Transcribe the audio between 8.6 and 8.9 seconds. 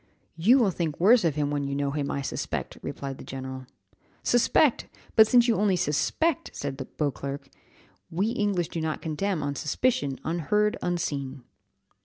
do